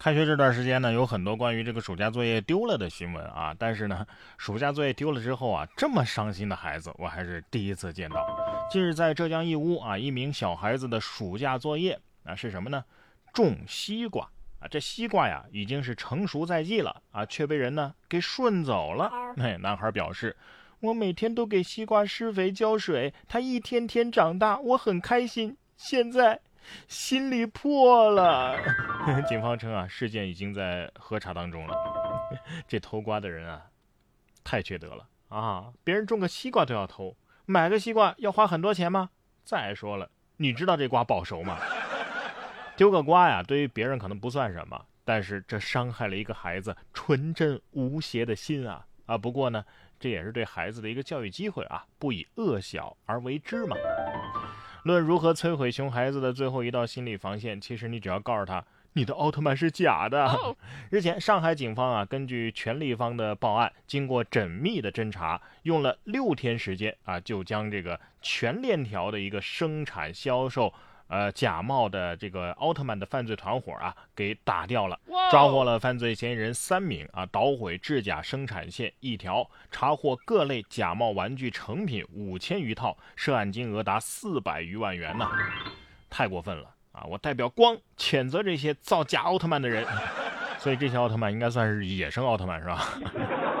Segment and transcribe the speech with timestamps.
[0.00, 3.54] 开学这段时间呢，有很多关于这个暑假作业丢了的新闻啊。
[3.58, 4.06] 但是呢，
[4.38, 8.26] 暑假作业丢了之后啊，这么伤心的孩子，我还是第一次见到。
[8.70, 12.82] 近日在浙江义乌啊，一名小孩子的暑假作业啊是什么呢？
[13.34, 14.26] 种西瓜
[14.58, 14.64] 啊。
[14.70, 19.12] 这西瓜呀已经是成熟在即了啊，却被人呢给顺走了。
[19.36, 20.34] 哎，男孩表示，
[20.80, 25.58] 我每天都给西瓜施肥浇水，它一天天长大，我很开心。
[25.76, 26.40] 现在。
[26.88, 28.56] 心里破了。
[29.28, 31.74] 警方称啊，事件已经在核查当中了。
[32.68, 33.66] 这偷瓜的人啊，
[34.44, 35.72] 太缺德了啊！
[35.84, 39.10] 别人种个西瓜都要偷，买个西瓜要花很多钱吗？
[39.44, 41.58] 再说了，你知道这瓜保熟吗？
[42.76, 49.18] 丢个瓜呀，对于别人可能不算什么，但是这伤害了一个孩子纯真无邪的心啊啊！
[49.18, 49.64] 不过呢，
[49.98, 53.76] 这也是对孩子的一个教育机会啊，不以恶小而为之嘛。
[54.84, 60.56] 论如何摧毁熊孩子的最后一道心理防线，其实你只要告诉他，你的奥特曼是假的。
[60.90, 70.72] 日前，上海警方啊，根据权立方的报案，经过缜密的侦查，用了六天时间啊，就将这个全链条的一个生产销售。
[71.10, 74.98] 呃，假冒的这个奥特曼的犯罪团伙啊，给打掉了，
[75.30, 85.28] 抓获了犯罪嫌疑人三名啊，捣毁制假生产线一条，查获各类假冒玩具成品五千余套，涉案金额达四百余万元呢，
[86.08, 87.02] 太过分了啊！
[87.04, 89.84] 我代表光谴责这些造假奥特曼的人，
[90.58, 92.88] 所以这些奥特曼应该算是野生奥特曼是吧？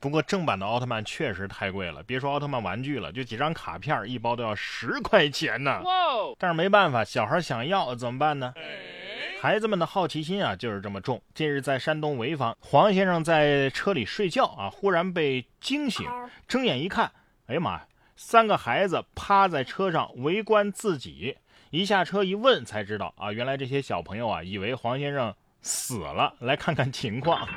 [0.00, 5.82] 不过正版的奥特曼确实太贵了，别说奥特曼玩具了，就几张卡片一包都要十块钱呢。
[6.38, 8.54] 但是没办法，小孩想要怎么办呢？
[9.40, 11.20] 孩子们的好奇心啊就是这么重。
[11.34, 16.06] 近日在山东潍坊，黄先生在车里睡觉啊，忽然被惊醒，
[16.46, 17.10] 睁眼一看，
[17.46, 21.36] 哎呀妈呀，三个孩子趴在车上围观自己。
[21.70, 27.48] 一下车一问才知道啊，原来这些小朋友啊以为黄先生死了，来看看情况。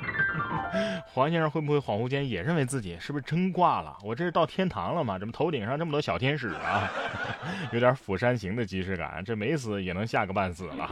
[1.06, 3.96] 黄先生会不会恍惚间也认为自己是不是真挂了？
[4.04, 5.20] 我这是到天堂了吗？
[5.20, 6.90] 怎么头顶上这么多小天使啊？
[7.72, 9.24] 有点《釜山行》的即视感。
[9.26, 10.88] 这没死也能吓个半死了。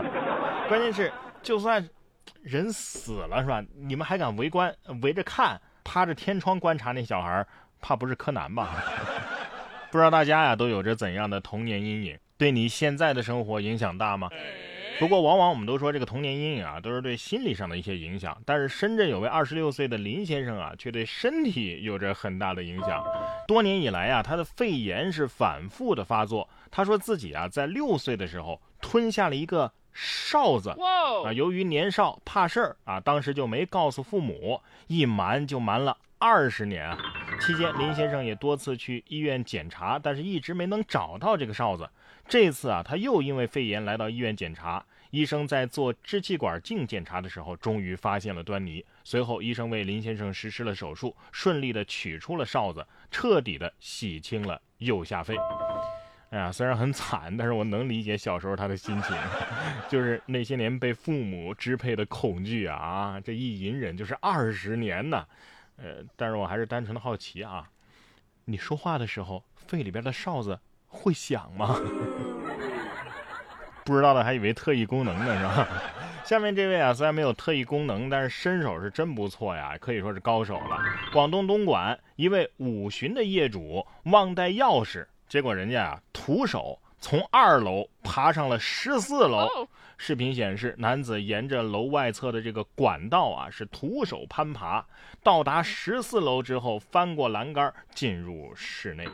[0.68, 1.12] 关键是，
[1.42, 1.88] 就算
[2.42, 3.64] 人死了是吧？
[3.76, 7.46] 你们还敢围观、围着看、趴着天窗观察那小孩？
[7.80, 8.84] 怕不是柯南吧？
[9.90, 12.18] 不知道大家呀都有着怎样的童年阴影？
[12.38, 14.30] 对你现在的生活影响大吗？
[15.02, 18.40] 不过，往往我们都说这个童年阴影啊，都是对心理上的一些影响。
[18.46, 23.04] 但是，深圳有位二十六岁的林先生啊，却对身体有着很大的影响。
[23.48, 26.48] 多年以来啊，他的肺炎是反复的发作。
[26.70, 30.70] 他说自己啊，在六岁的时候吞下了一个哨子
[31.26, 36.96] 啊，由于年少怕事儿啊，当时就没告诉父母，一瞒就瞒了二十年啊。
[37.40, 41.90] 期间，林先生也多次去医院检查，但是一直没能找到这个哨子。
[42.28, 44.86] 这次啊，他又因为肺炎来到医院检查。
[45.12, 48.84] 医生在做支气管镜检查的时候，终于发现了端倪。
[49.04, 55.36] 随后，医生为林先生实施了手术，顺利的取出了哨子，彻底的洗清了右下肺。
[56.30, 59.16] 哎呀，虽然很惨，但是我能理解小时候他的心情，
[59.90, 63.20] 就是那些年被父母支配的恐惧啊啊！
[63.20, 65.28] 这一隐忍就是二十年呢。
[65.76, 67.70] 呃，但是我还是单纯的好奇啊，
[68.46, 70.58] 你说话的时候，肺里边的哨子
[70.88, 71.76] 会响吗？
[73.84, 75.68] 不知道的还以为特异功能呢，是吧？
[76.24, 80.78] 下面这位啊，虽然没有特异功能，但是身手是真不错呀，可以说是高手了。
[81.12, 89.48] 广东东莞一位五旬的业主忘带钥匙，结果人家啊徒手从二楼爬上了十四楼。
[89.98, 94.86] 视频显示，男子沿着楼外侧的这个管道啊，是徒手攀爬，
[95.22, 99.06] 到达十四楼之后，翻过栏杆进入室内。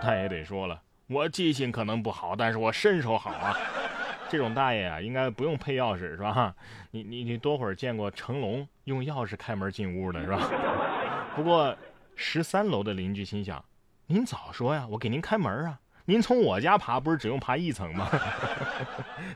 [0.00, 0.80] 他也得说了。
[1.06, 3.56] 我记性可能不好，但是我身手好啊！
[4.30, 6.54] 这种大爷啊，应该不用配钥匙是吧？
[6.90, 10.40] 你你你多会儿见过成龙用钥匙开门进屋的是吧？
[11.36, 11.76] 不过
[12.16, 13.62] 十三楼的邻居心想：
[14.06, 15.78] 您早说呀，我给您开门啊！
[16.06, 18.08] 您从我家爬不是只用爬一层吗？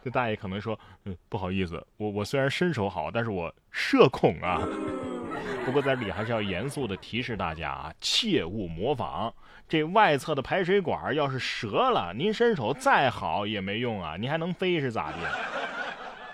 [0.02, 4.60] 这大爷可能说：嗯，不好意思，我我虽然身手好，但是我社恐啊。
[5.64, 9.32] 不过在这里还是要严肃的提示大家啊，切勿模仿。
[9.68, 15.16] 这外侧的排水管要是折了，您身手再好也没用啊，你还能飞是咋的？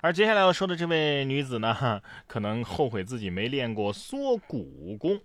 [0.01, 5.19] 而接下来要说的这位女子呢，可能后悔自己没练过缩骨功。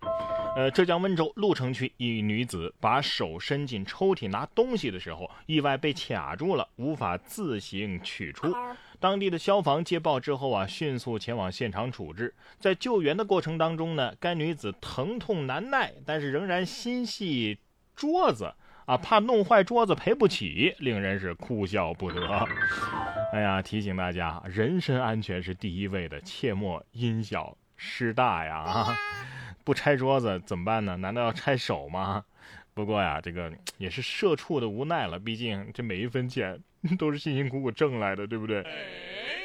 [0.56, 8.56] 呃，浙江温州鹿城区一女子把手伸进抽屉拿东西的时候，意外被卡住了，无法自行取出。
[9.00, 12.36] 当地的消防接报之后啊，迅速前往现场处置。
[12.60, 17.60] 在救援的过程当中呢，该女子疼痛难耐，但是仍然心系
[17.96, 18.54] 桌子
[18.86, 22.48] 啊，怕弄坏桌子赔不起，令人是哭笑不得。
[23.32, 28.58] 哎呀，提醒大家，人身安全是第一位的，切莫因小失大呀！
[28.58, 28.98] 啊，
[29.64, 30.98] 不拆桌子怎么办呢？
[30.98, 32.26] 难道要拆手吗？
[32.74, 36.58] 不过呀，这个也是社畜的无奈了，毕竟这每一分钱
[36.98, 38.66] 都是辛辛苦苦挣来的，对不对？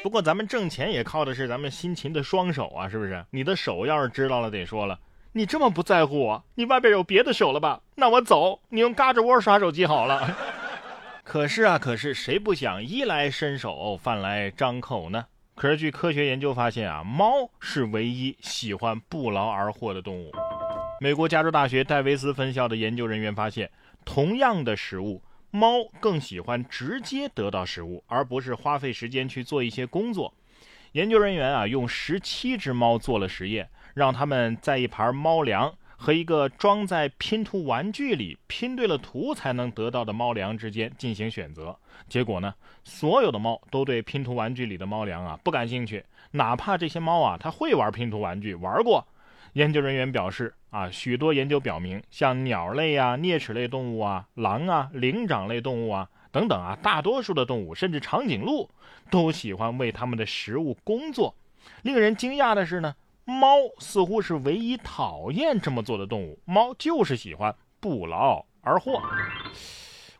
[0.03, 3.25] 不过咱们挣钱也靠的是咱们辛勤的双手啊，是不是？
[3.31, 4.99] 你的手要是知道了，得说了，
[5.33, 7.81] 你这么不在乎我，你外边有别的手了吧？
[7.95, 10.35] 那我走，你用嘎吱窝刷手机好了。
[11.23, 15.25] 可是啊，可是谁不想衣来伸手，饭来张口呢？
[15.55, 20.31] 可是据科学研究发现啊，猫是唯一喜欢不劳而获的动物。
[21.01, 23.69] 美国加州大学戴维斯分校的研究人员发现，
[24.05, 25.21] 同样的食物。
[25.51, 30.33] 猫更喜欢直接得到食物，而不是花费时间去做一些工作。
[30.91, 41.77] 研究人员啊，用十七只猫做了实验，让他们在一盘猫粮和一个装在拼图玩具里拼对了图才能得到的猫粮之间进行选择。
[42.09, 42.53] 结果呢，
[42.83, 49.05] 所有的猫都对拼图玩具里的猫粮啊不感兴趣，哪怕这些猫啊它会玩拼图玩具，玩过。
[49.55, 58.69] 研究人员表示，啊，许多研究表明，像鸟类啊、啮齿类动物啊、狼啊、灵长类动物啊等等啊，大多数的动物，甚至长颈鹿，
[59.09, 61.33] 都喜欢为它们的食物工作。
[61.83, 62.93] 令人惊讶的是呢，
[63.23, 63.47] 猫
[63.79, 66.37] 似乎是唯一讨厌这么做的动物。
[66.43, 69.01] 猫就是喜欢不劳而获。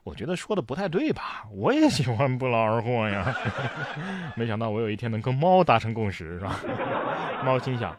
[0.05, 1.43] 我觉得说的不太对吧？
[1.51, 3.35] 我也喜欢不劳而获呀。
[4.38, 6.57] 没想到我有一天能跟猫达成共识，是吧？
[7.43, 7.93] 猫心想。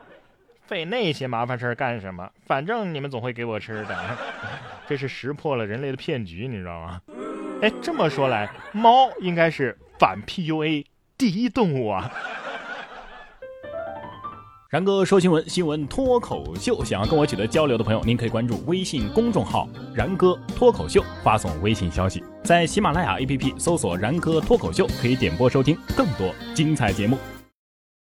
[0.67, 2.29] 费那些麻烦事儿干什么？
[2.45, 3.97] 反正你们总会给我吃的。
[4.89, 7.01] 这是识破了人类的骗局，你知道吗？
[7.63, 10.85] 哎，这么说来，猫应该是反 PUA
[11.17, 12.11] 第一动物啊。
[14.69, 16.85] 然哥说新闻，新闻脱口秀。
[16.85, 27.17] 想要跟我取得交流的朋友，您可以关注微信公众号“然哥脱口秀”，发送微信消息，在喜马拉雅 APP 搜索“然哥脱口秀”，可以点播收听更多精彩节目。